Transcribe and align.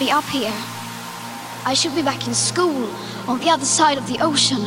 be 0.00 0.10
up 0.10 0.24
here. 0.24 0.56
I 1.66 1.74
should 1.74 1.94
be 1.94 2.00
back 2.00 2.26
in 2.26 2.32
school 2.32 2.88
on 3.28 3.38
the 3.38 3.50
other 3.50 3.66
side 3.66 3.98
of 3.98 4.06
the 4.06 4.18
ocean. 4.20 4.62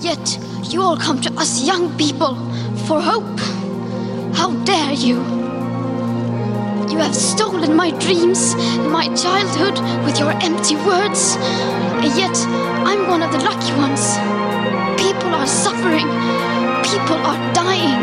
Yet 0.00 0.38
you 0.72 0.80
all 0.80 0.96
come 0.96 1.20
to 1.20 1.32
us 1.34 1.62
young 1.62 1.94
people 1.98 2.34
for 2.86 2.98
hope. 2.98 3.38
How 4.34 4.52
dare 4.64 4.94
you? 4.94 5.16
You 6.90 6.96
have 7.04 7.14
stolen 7.14 7.76
my 7.76 7.90
dreams 7.98 8.54
my 8.88 9.14
childhood 9.14 9.76
with 10.06 10.18
your 10.18 10.32
empty 10.40 10.76
words. 10.76 11.36
And 12.00 12.10
yet 12.16 12.36
I'm 12.88 13.10
one 13.10 13.22
of 13.22 13.30
the 13.30 13.40
lucky 13.44 13.74
ones. 13.76 14.16
People 14.96 15.34
are 15.34 15.46
suffering. 15.46 16.08
People 16.88 17.20
are 17.28 17.40
dying. 17.52 18.00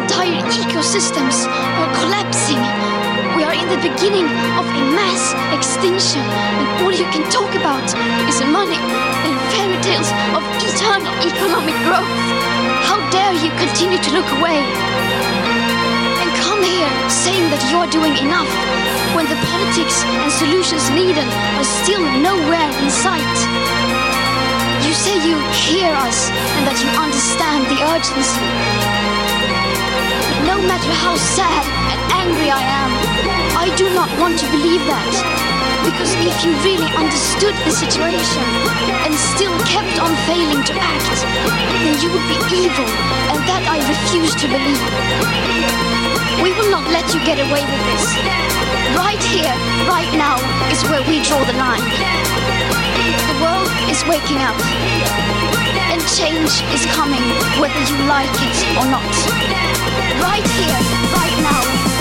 Entire 0.00 0.40
ecosystems 0.62 1.46
are 1.48 1.90
collapsing. 1.98 3.11
We 3.36 3.44
are 3.44 3.56
in 3.56 3.68
the 3.72 3.80
beginning 3.80 4.28
of 4.60 4.64
a 4.68 4.82
mass 4.92 5.32
extinction, 5.56 6.20
and 6.20 6.66
all 6.84 6.92
you 6.92 7.08
can 7.08 7.24
talk 7.32 7.48
about 7.56 7.84
is 8.28 8.44
money 8.44 8.76
and 8.76 9.32
fairy 9.48 9.78
tales 9.80 10.10
of 10.36 10.44
eternal 10.60 11.14
economic 11.24 11.76
growth. 11.88 12.12
How 12.84 13.00
dare 13.08 13.32
you 13.40 13.48
continue 13.56 13.96
to 13.96 14.10
look 14.12 14.28
away? 14.36 14.60
And 16.20 16.28
come 16.44 16.60
here 16.60 16.92
saying 17.08 17.48
that 17.48 17.62
you're 17.72 17.88
doing 17.88 18.12
enough 18.20 18.52
when 19.16 19.24
the 19.24 19.38
politics 19.48 20.04
and 20.04 20.30
solutions 20.32 20.84
needed 20.92 21.28
are 21.56 21.68
still 21.84 22.04
nowhere 22.20 22.70
in 22.84 22.88
sight. 22.92 23.36
You 24.84 24.92
say 24.92 25.16
you 25.24 25.40
hear 25.56 25.88
us 26.04 26.28
and 26.28 26.68
that 26.68 26.76
you 26.84 26.88
understand 27.00 27.64
the 27.72 27.80
urgency. 27.96 28.44
No 30.44 30.60
matter 30.68 30.92
how 31.00 31.16
sad 31.16 31.64
and 31.92 32.00
angry 32.12 32.50
I 32.52 32.60
am, 32.60 33.11
I 33.54 33.68
do 33.76 33.86
not 33.94 34.08
want 34.18 34.38
to 34.40 34.46
believe 34.50 34.82
that. 34.88 35.12
Because 35.84 36.14
if 36.22 36.36
you 36.46 36.54
really 36.62 36.88
understood 36.94 37.54
the 37.66 37.74
situation 37.74 38.46
and 39.02 39.12
still 39.14 39.52
kept 39.66 39.98
on 39.98 40.14
failing 40.30 40.62
to 40.62 40.74
act, 40.78 41.18
then 41.82 41.98
you 41.98 42.08
would 42.14 42.26
be 42.30 42.38
evil, 42.54 42.86
and 43.34 43.40
that 43.50 43.66
I 43.66 43.82
refuse 43.82 44.32
to 44.40 44.46
believe. 44.46 44.88
We 46.38 46.54
will 46.54 46.70
not 46.70 46.86
let 46.94 47.10
you 47.10 47.20
get 47.26 47.42
away 47.42 47.62
with 47.66 47.82
this. 47.90 48.06
Right 48.94 49.22
here, 49.34 49.54
right 49.90 50.10
now, 50.14 50.38
is 50.70 50.82
where 50.86 51.02
we 51.10 51.18
draw 51.26 51.42
the 51.42 51.58
line. 51.58 51.82
The 53.26 53.36
world 53.42 53.68
is 53.90 54.00
waking 54.06 54.38
up, 54.38 54.56
and 55.90 55.98
change 56.14 56.62
is 56.72 56.86
coming, 56.94 57.22
whether 57.58 57.82
you 57.90 57.98
like 58.06 58.32
it 58.38 58.58
or 58.78 58.86
not. 58.86 59.12
Right 60.22 60.46
here, 60.56 60.80
right 61.10 61.36
now, 61.42 61.91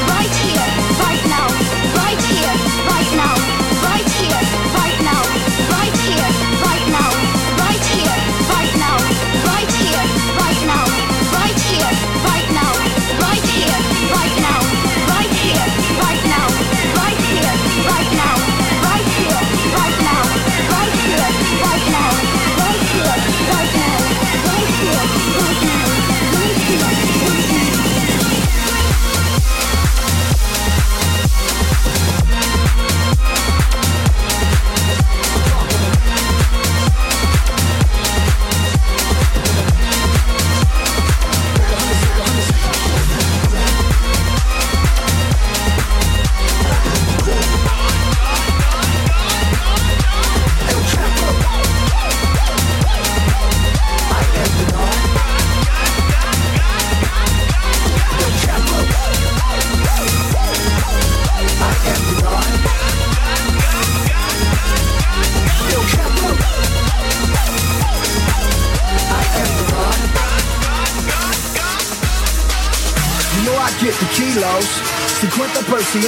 50%. 75.92 76.08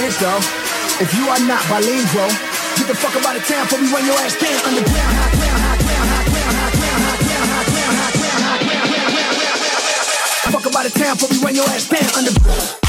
If 1.02 1.12
you 1.12 1.28
are 1.28 1.40
not 1.44 1.60
bilingual, 1.68 2.28
get 2.80 2.88
the 2.88 2.94
fuck 2.96 3.14
up 3.16 3.28
out 3.28 3.36
of 3.36 3.44
town 3.44 3.66
for 3.66 3.76
me 3.76 3.92
when 3.92 4.06
your 4.06 4.16
ass 4.16 4.32
stand 4.32 4.64
underground. 4.64 4.96
High 4.96 5.28
ground, 5.36 5.60
high 5.60 5.76
ground, 5.76 6.08
high 6.08 6.24
ground, 6.24 6.56
high 6.56 6.72
ground, 6.72 7.04
high 7.04 7.20
ground, 7.20 7.52
high 7.52 7.68
ground, 7.68 7.92
high 7.92 8.16
ground, 8.16 8.16
high 8.16 8.16
ground, 8.16 8.44
high 8.44 8.64
ground, 8.64 8.88
high 8.88 9.20
ground. 9.20 10.54
Fuck 10.56 10.66
up 10.66 10.74
out 10.74 10.86
of 10.86 10.94
town 10.94 11.16
for 11.18 11.28
me 11.34 11.38
when 11.44 11.54
your 11.54 11.68
ass 11.68 11.84
stand 11.84 12.08
underground. 12.16 12.60
Fuck 12.60 12.83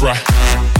Right. 0.00 0.77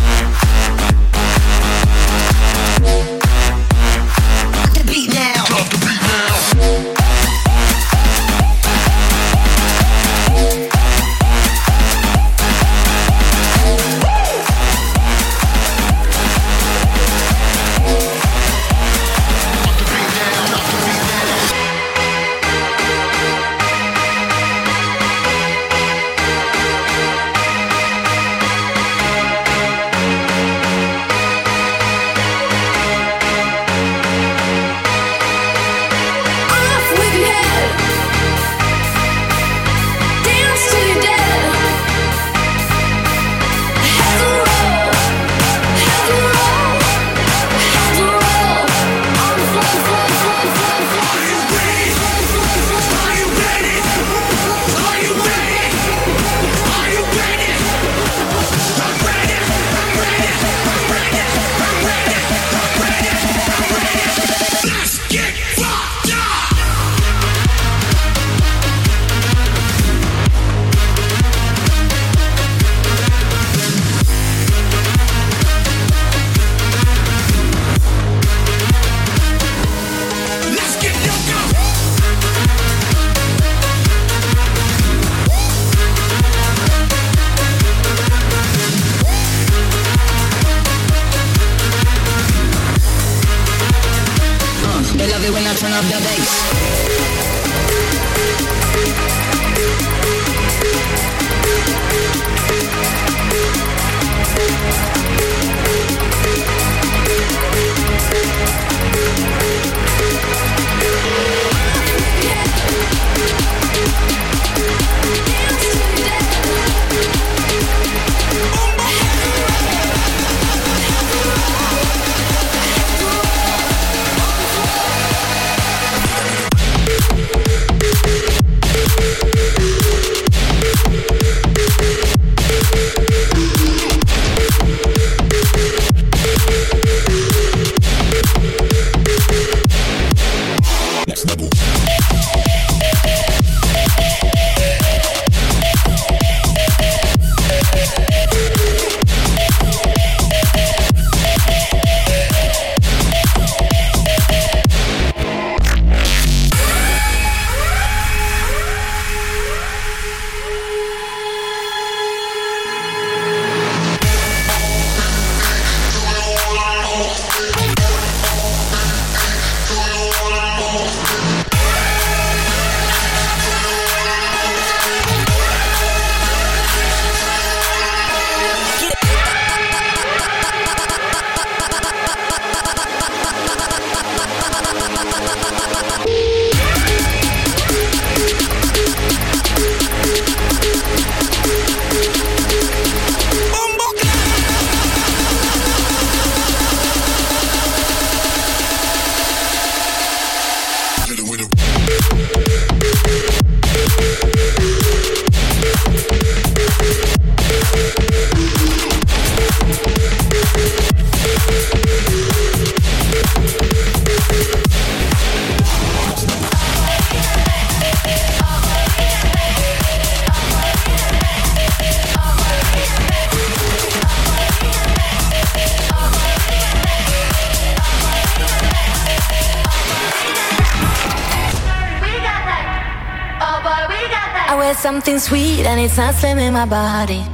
Something 234.78 235.18
sweet 235.18 235.66
and 235.66 235.80
it's 235.80 235.97
not 235.97 236.14
slimming 236.14 236.52
my 236.52 236.64
body. 236.64 237.25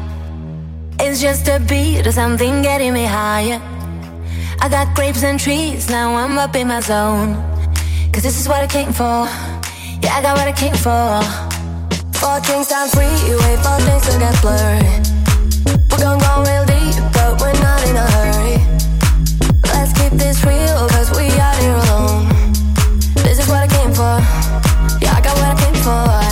It's 0.98 1.20
just 1.20 1.46
a 1.48 1.60
beat 1.60 2.06
or 2.06 2.12
something 2.12 2.62
getting 2.62 2.94
me 2.94 3.04
higher. 3.04 3.60
I 4.60 4.68
got 4.70 4.94
grapes 4.96 5.22
and 5.22 5.38
trees, 5.38 5.90
now 5.90 6.14
I'm 6.16 6.38
up 6.38 6.56
in 6.56 6.68
my 6.68 6.80
zone. 6.80 7.34
Cause 8.12 8.22
this 8.22 8.40
is 8.40 8.48
what 8.48 8.62
I 8.62 8.66
came 8.66 8.92
for. 8.92 9.28
Yeah, 10.00 10.16
I 10.16 10.22
got 10.22 10.38
what 10.38 10.48
I 10.48 10.52
came 10.52 10.74
for. 10.74 11.20
Four 12.18 12.40
drinks 12.40 12.72
free, 12.94 13.12
wait 13.44 13.58
for 13.60 13.76
things 13.84 14.04
to 14.08 14.18
get 14.18 14.34
blurry. 14.40 14.80
We're 15.90 16.00
gonna 16.00 16.24
go 16.24 16.32
real 16.48 16.64
deep, 16.64 16.96
but 17.12 17.40
we're 17.40 17.52
not 17.60 17.80
in 17.88 17.96
a 17.96 18.06
hurry. 18.16 18.56
Let's 19.68 19.92
keep 19.92 20.12
this 20.12 20.42
real, 20.44 20.88
cause 20.88 21.10
we 21.10 21.28
are 21.28 21.56
here 21.60 21.76
alone. 21.84 22.24
This 23.20 23.38
is 23.38 23.48
what 23.48 23.60
I 23.60 23.68
came 23.68 23.92
for. 23.92 24.16
Yeah, 25.04 25.12
I 25.12 25.20
got 25.20 25.36
what 25.36 25.52
I 25.52 25.56
came 25.60 25.82
for. 25.84 26.23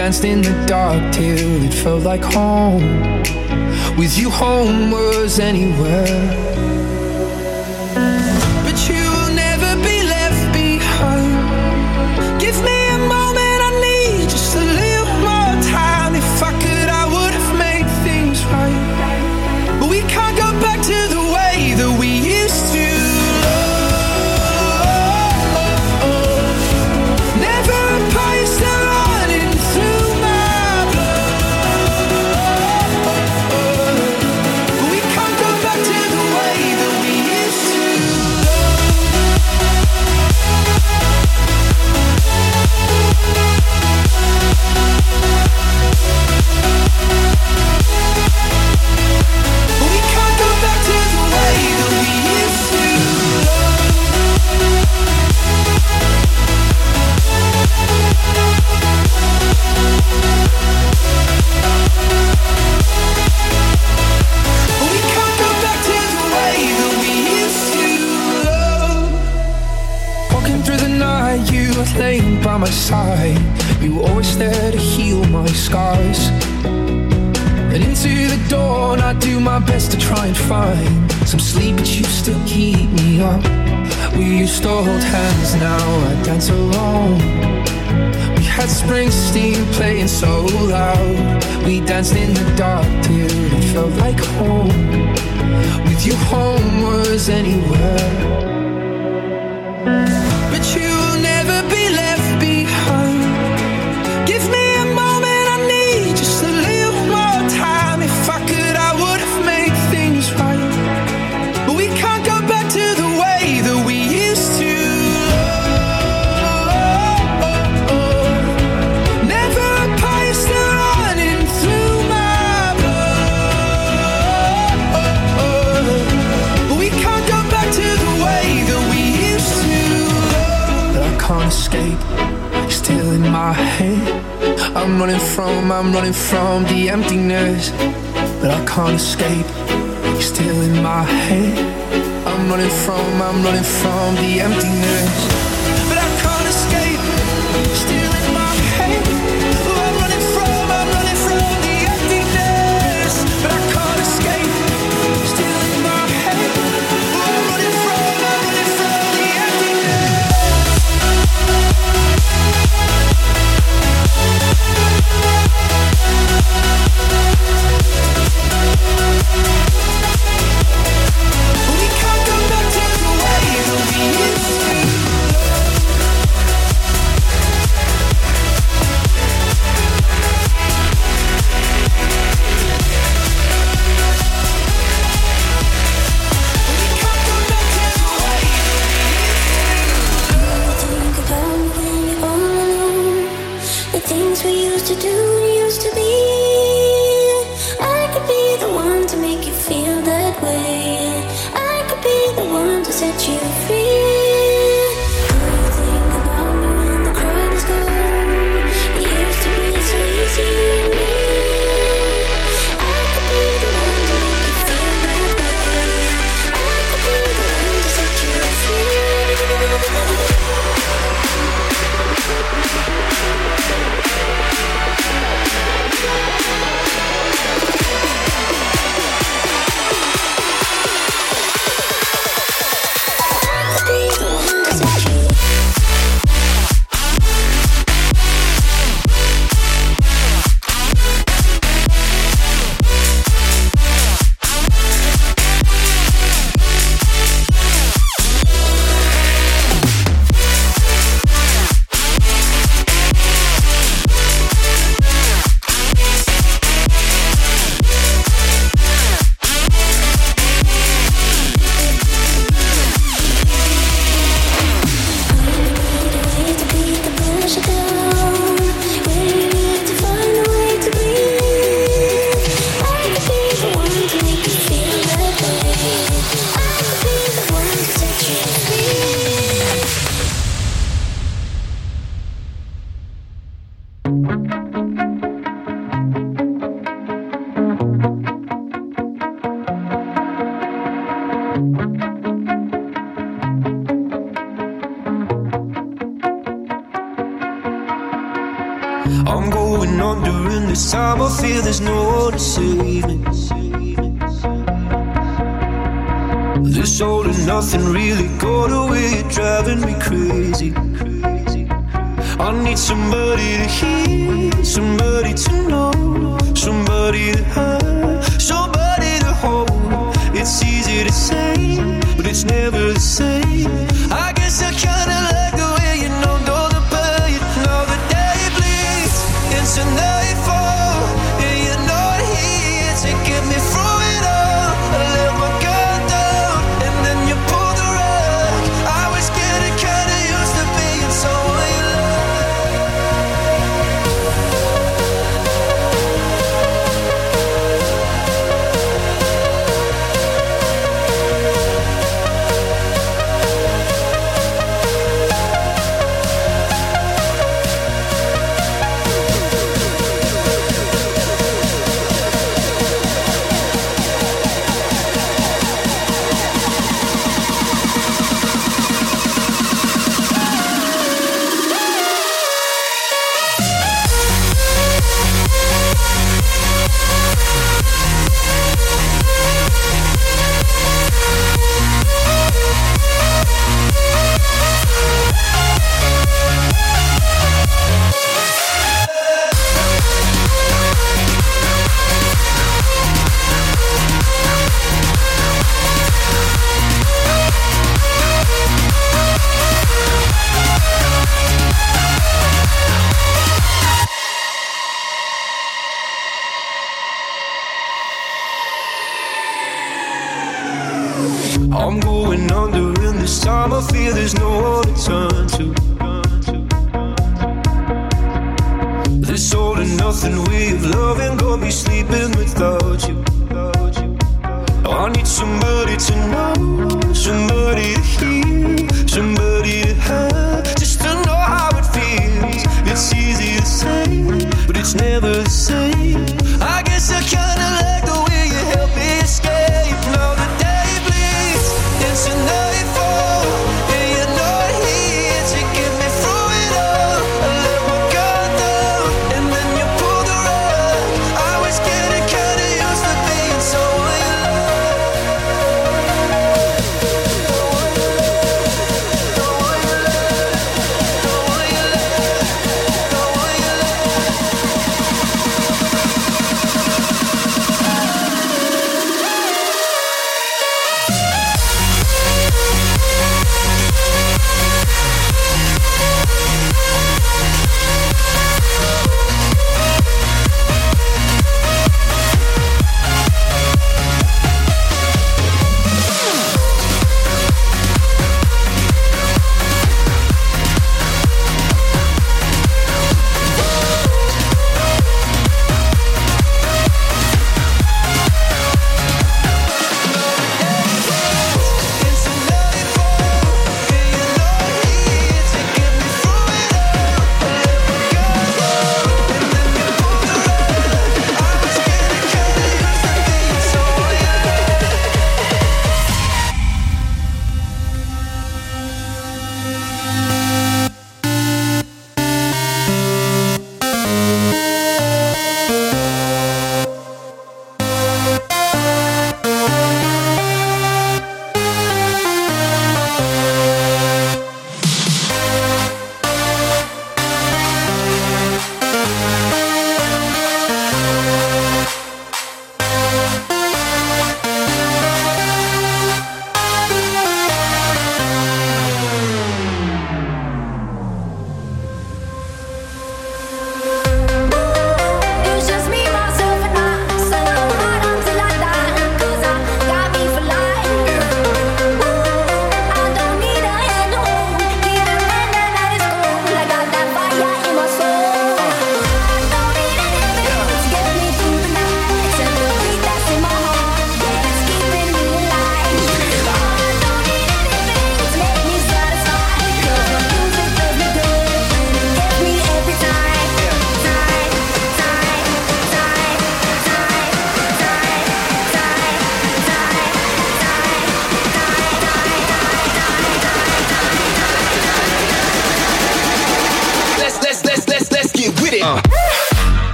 danced 0.00 0.24
in 0.24 0.40
the 0.40 0.64
dark 0.66 1.12
till 1.12 1.62
it 1.62 1.74
felt 1.74 2.04
like 2.04 2.22
home. 2.22 2.80
With 3.98 4.16
you, 4.16 4.30
home 4.30 4.90
was 4.90 5.38
anywhere. 5.38 6.39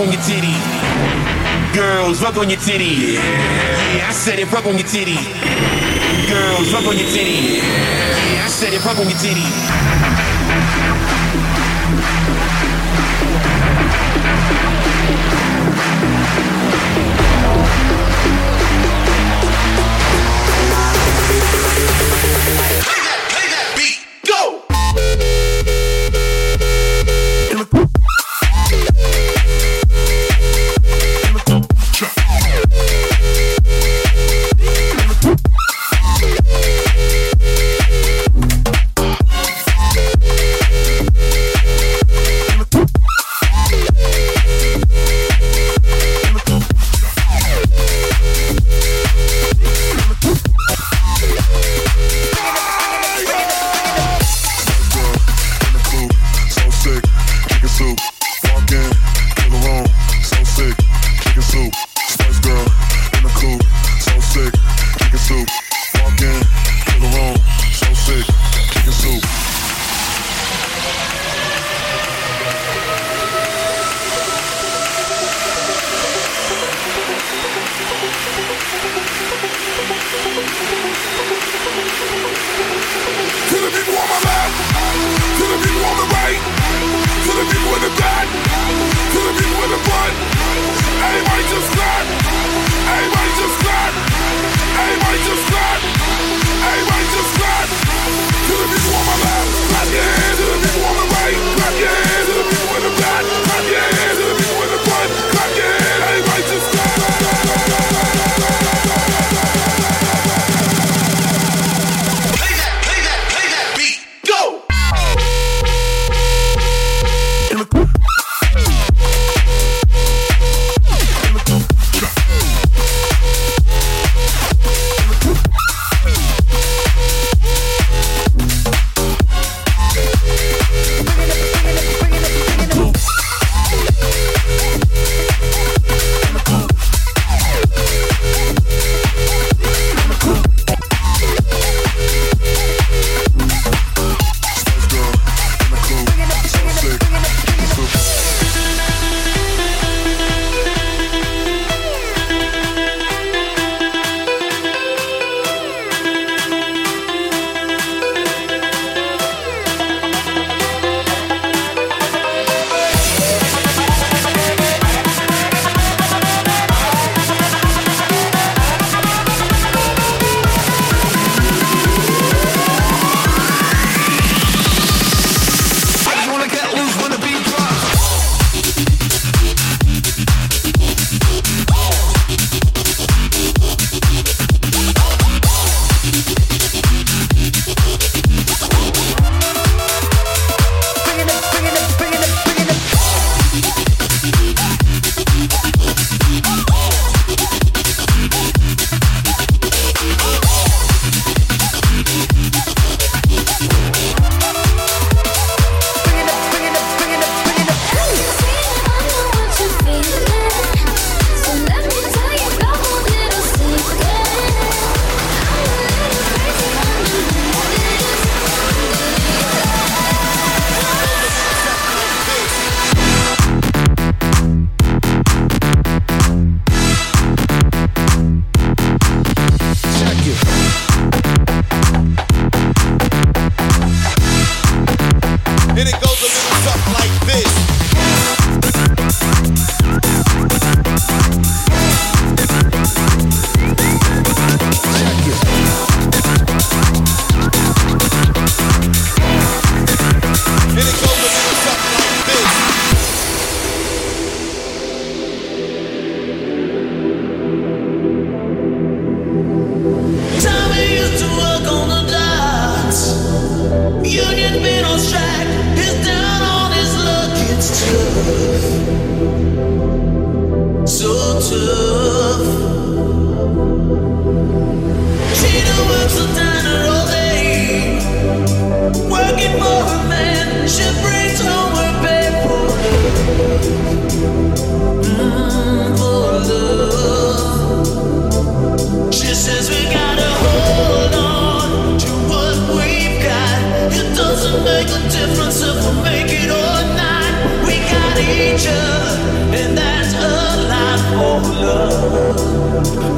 on 0.00 0.12
your 0.12 0.22
titty. 0.22 0.54
Girls, 1.74 2.22
rub 2.22 2.38
on 2.38 2.48
your 2.48 2.58
titty. 2.58 3.14
Yeah, 3.14 4.08
I 4.08 4.12
said 4.12 4.38
it, 4.38 4.50
rub 4.50 4.66
on 4.66 4.78
your 4.78 4.86
titty. 4.86 5.16
Girls, 6.28 6.72
rub 6.72 6.86
on 6.86 6.96
your 6.96 7.06
titty. 7.06 7.60
Yeah, 7.60 8.44
I 8.44 8.48
said 8.48 8.72
it, 8.72 8.84
rub 8.84 8.98
on 8.98 9.08
your 9.08 9.18
titty. 9.18 11.19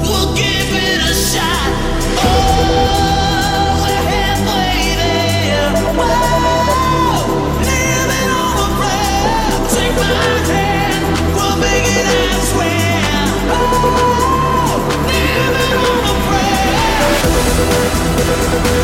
We'll 0.02 0.34
give 0.36 0.70
it 0.72 1.00
a 1.00 1.14
shot. 1.14 2.31
Thank 18.24 18.82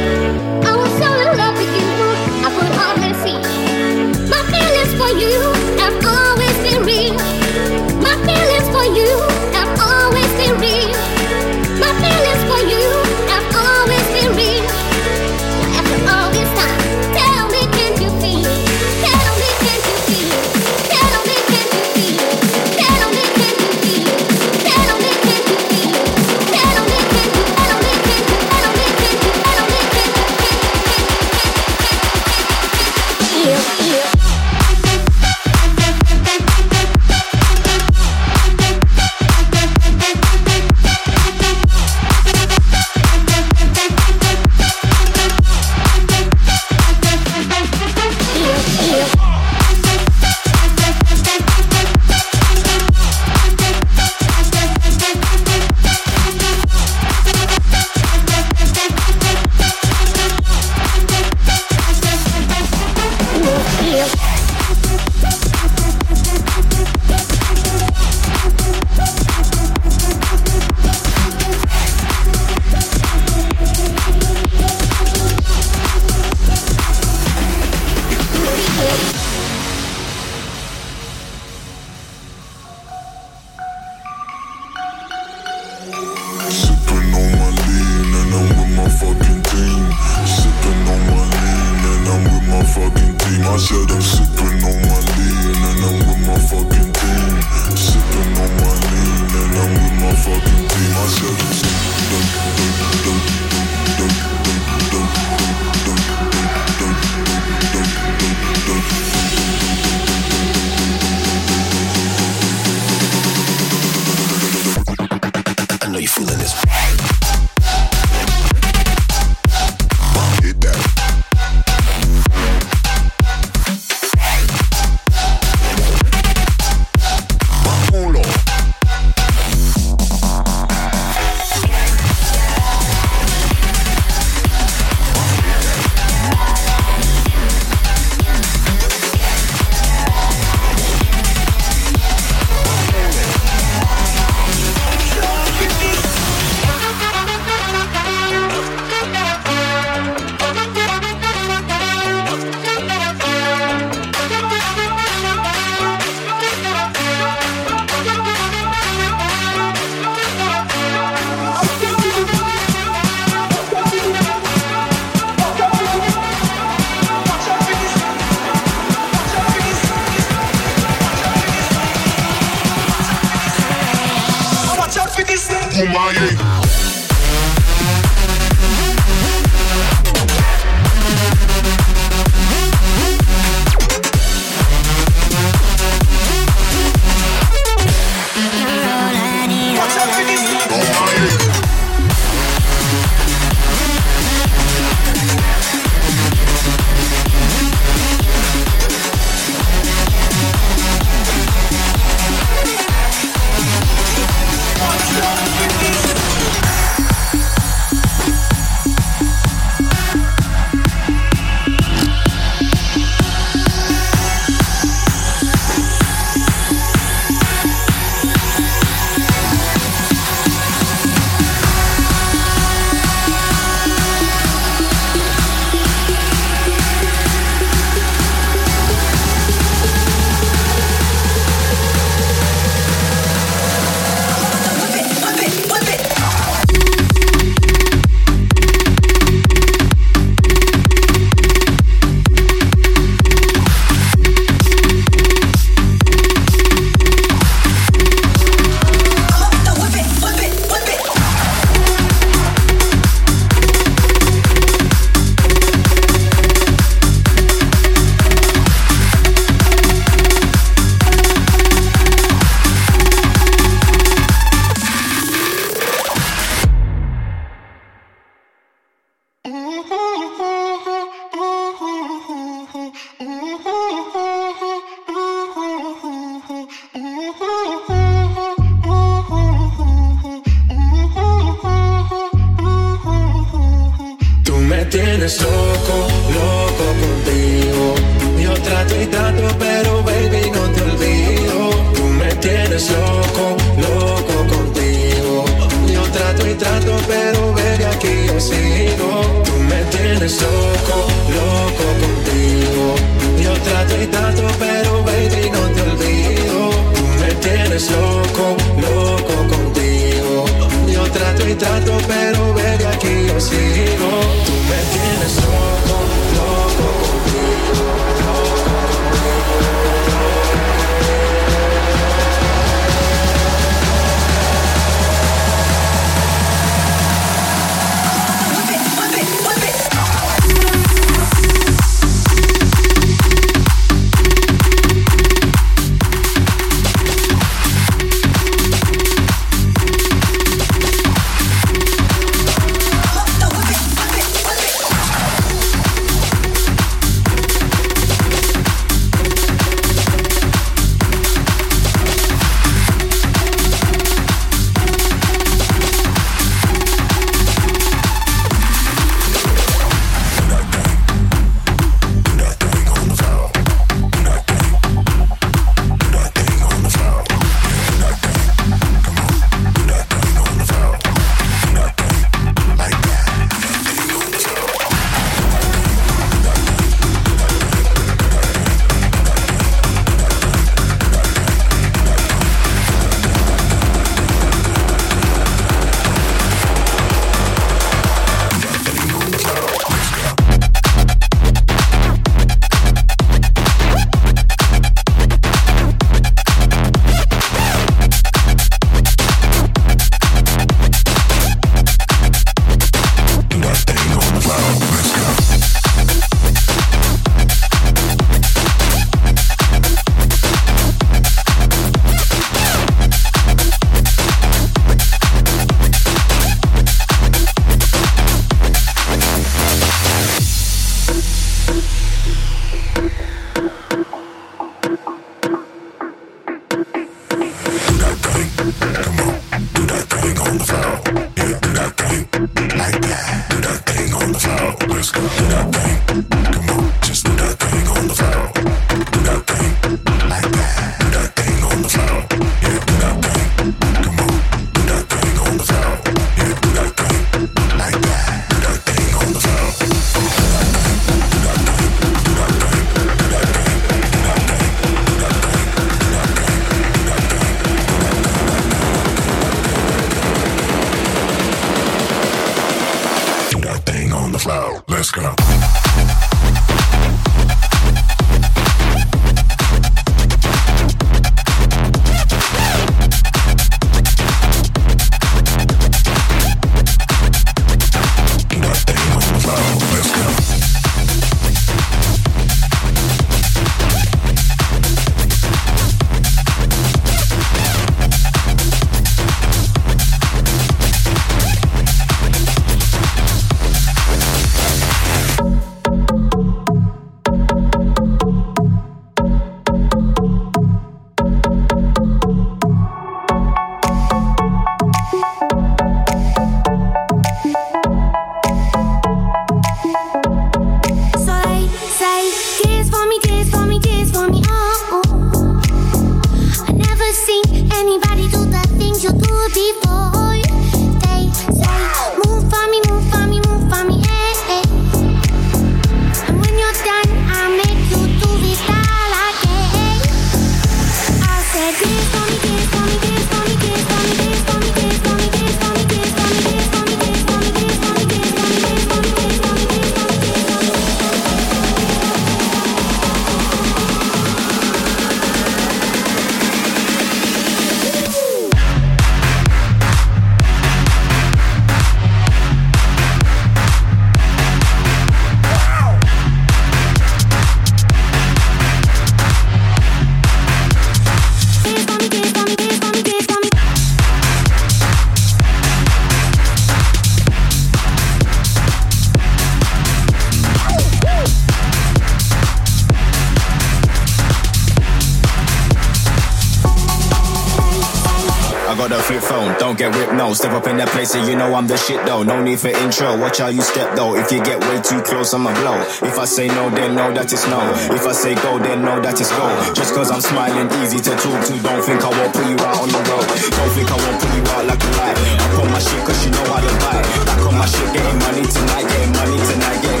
got 578.87 578.97
a 578.97 579.03
flip 579.03 579.21
phone, 579.21 579.53
don't 579.59 579.77
get 579.77 579.93
ripped, 579.93 580.13
no. 580.13 580.33
Step 580.33 580.53
up 580.53 580.65
in 580.65 580.77
that 580.77 580.89
place 580.89 581.13
and 581.13 581.27
you 581.27 581.35
know 581.35 581.53
I'm 581.53 581.67
the 581.67 581.77
shit 581.77 582.01
though. 582.05 582.23
No 582.23 582.41
need 582.41 582.59
for 582.59 582.69
intro, 582.69 583.13
watch 583.19 583.37
how 583.37 583.47
you 583.47 583.61
step 583.61 583.95
though. 583.95 584.15
If 584.15 584.31
you 584.31 584.41
get 584.41 584.57
way 584.57 584.81
too 584.81 585.01
close, 585.01 585.33
I'ma 585.33 585.53
blow. 585.61 585.77
If 586.01 586.17
I 586.17 586.25
say 586.25 586.47
no, 586.47 586.69
then 586.69 586.95
know 586.95 587.13
that 587.13 587.29
it's 587.31 587.45
no. 587.45 587.61
If 587.93 588.05
I 588.07 588.13
say 588.13 588.33
go, 588.35 588.57
then 588.57 588.81
know 588.81 588.97
that 589.01 589.19
it's 589.19 589.29
go. 589.29 589.45
Just 589.73 589.93
cause 589.93 590.09
I'm 590.09 590.21
smiling, 590.21 590.65
easy 590.81 590.97
to 590.97 591.13
talk 591.13 591.39
to. 591.45 591.53
Don't 591.61 591.83
think 591.85 592.01
I 592.01 592.09
won't 592.09 592.33
put 592.33 592.45
you 592.49 592.57
out 592.57 592.81
on 592.81 592.89
the 592.89 593.01
road. 593.05 593.25
Don't 593.29 593.71
think 593.77 593.87
I 593.91 593.97
won't 594.01 594.17
put 594.17 594.31
you 594.33 594.43
out 594.49 594.65
like 594.65 594.81
a 594.81 594.91
light. 594.97 595.17
I 595.19 595.45
put 595.53 595.67
my 595.69 595.79
shit 595.79 596.01
cause 596.01 596.19
you 596.25 596.31
know 596.31 596.45
I 596.49 596.59
don't 596.65 596.79
buy. 596.81 596.97
Back 597.27 597.41
on 597.45 597.53
my 597.61 597.67
shit, 597.69 597.89
getting 597.93 598.17
money 598.17 598.45
tonight, 598.49 598.85
getting 598.89 599.13
money 599.13 599.37
tonight, 599.45 599.79
getting 599.85 600.00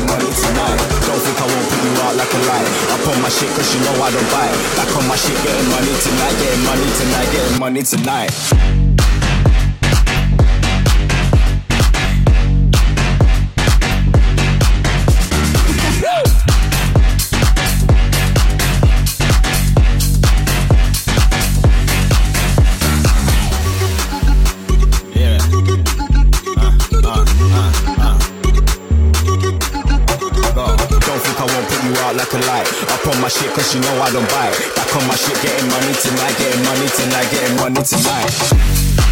out 2.11 2.17
like 2.17 2.33
a 2.33 2.37
light. 2.47 2.67
I 2.91 2.97
put 3.03 3.21
my 3.21 3.29
shit 3.29 3.49
cause 3.55 3.73
you 3.73 3.79
know 3.81 3.93
I 4.03 4.11
don't 4.11 4.29
buy. 4.31 4.47
Back 4.75 4.95
on 4.95 5.07
my 5.07 5.15
shit, 5.15 5.37
getting 5.43 5.69
money 5.69 5.93
tonight, 6.03 6.35
getting 6.39 6.63
money 6.63 6.87
tonight, 6.99 7.31
getting 7.31 7.59
money 7.59 7.83
tonight. 7.83 8.90
Like. 32.61 32.91
Up 32.91 33.07
on 33.07 33.21
my 33.21 33.27
shit 33.27 33.51
cause 33.53 33.73
you 33.73 33.81
know 33.81 34.01
I 34.01 34.11
don't 34.11 34.27
buy. 34.29 34.49
Back 34.75 34.95
on 34.95 35.07
my 35.07 35.15
shit, 35.15 35.39
getting 35.41 35.69
money 35.69 35.93
tonight, 35.93 36.37
getting 36.37 36.63
money 36.63 36.87
tonight, 36.89 37.29
getting 37.31 37.55
money 37.57 37.81
tonight. 37.83 39.10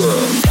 Club. 0.00 0.49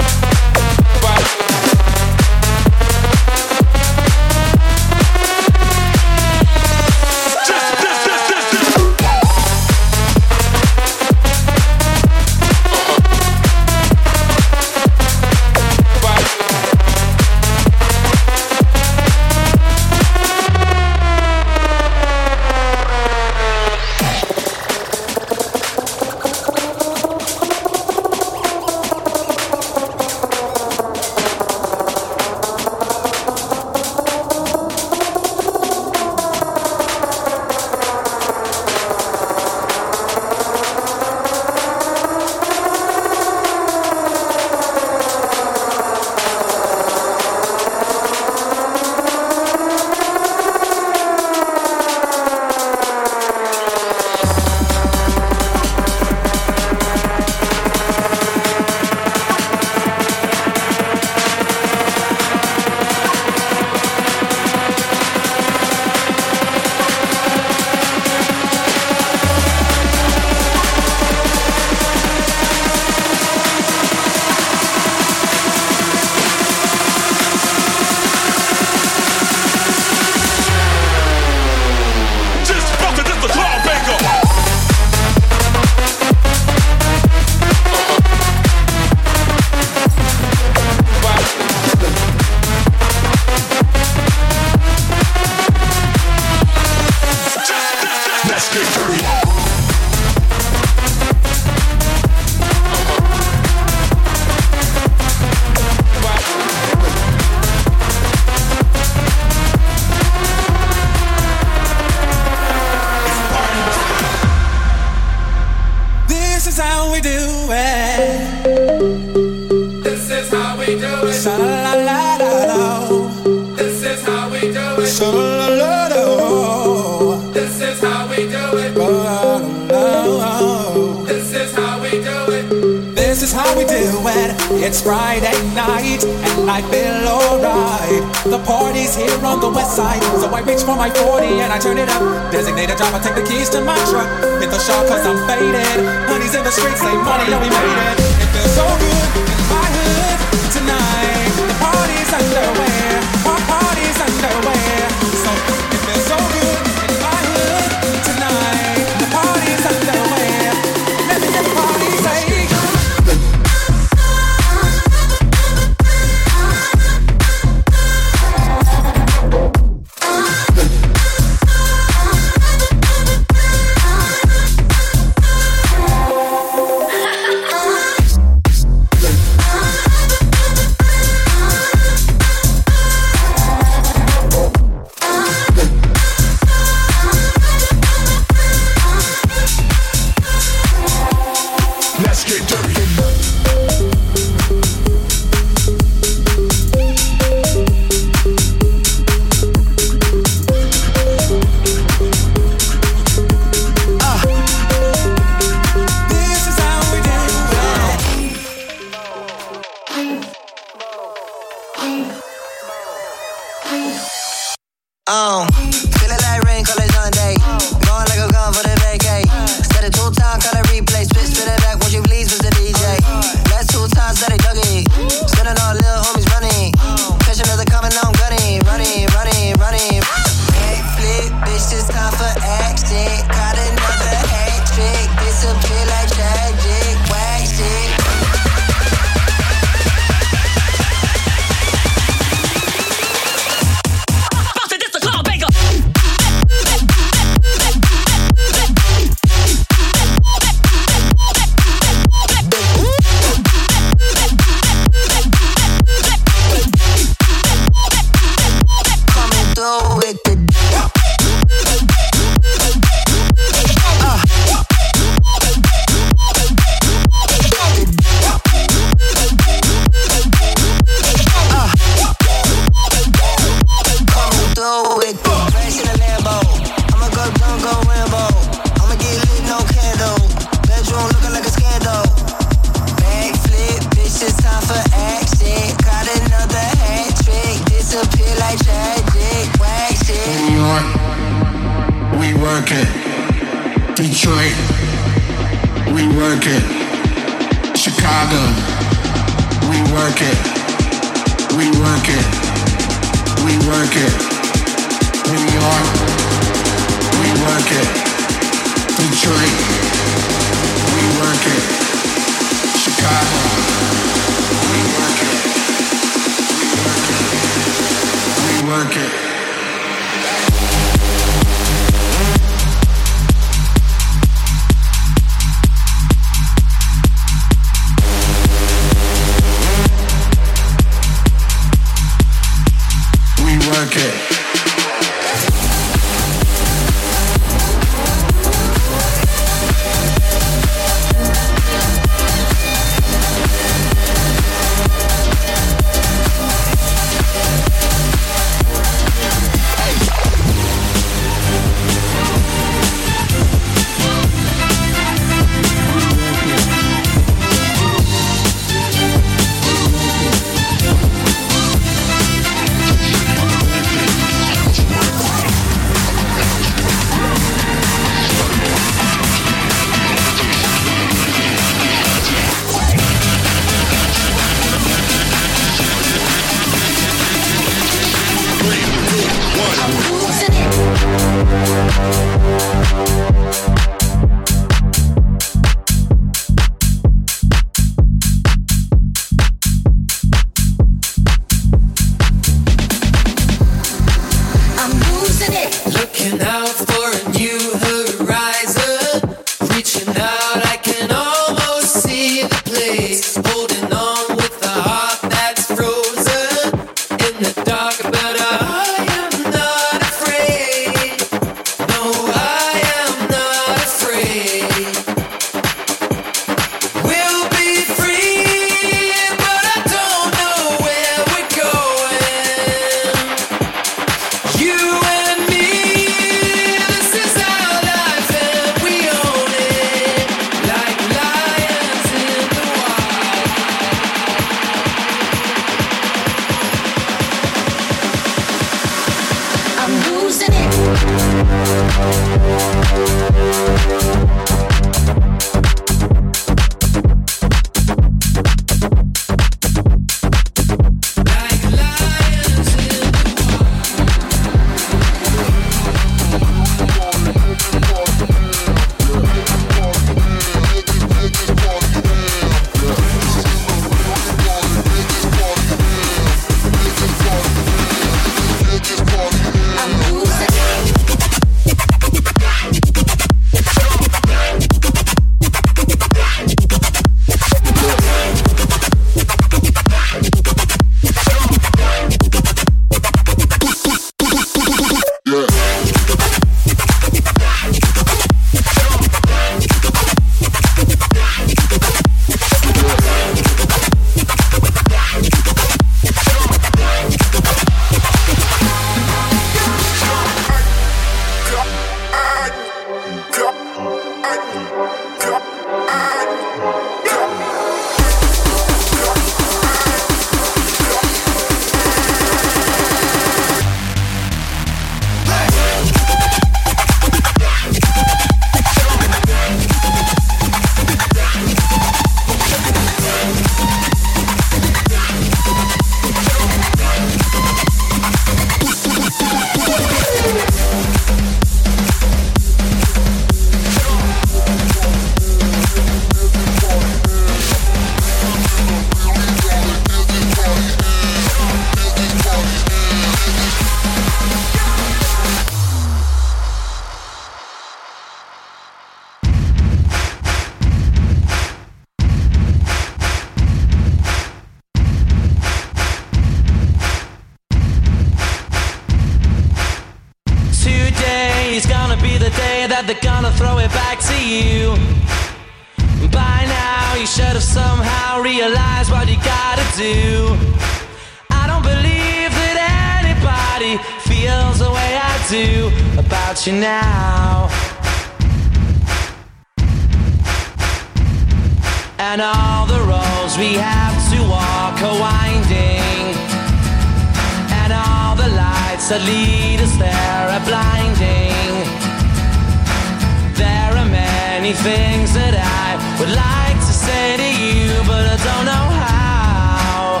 many 594.48 594.62
things 594.62 595.12
that 595.12 595.34
I 595.36 595.76
would 596.00 596.08
like 596.08 596.56
to 596.56 596.72
say 596.72 597.16
to 597.18 597.28
you, 597.44 597.68
but 597.86 598.06
I 598.06 598.16
don't 598.28 598.46
know 598.46 598.66
how. 598.80 600.00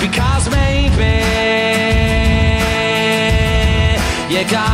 Because 0.00 0.50
maybe 0.50 1.14
you 4.34 4.50
got. 4.50 4.69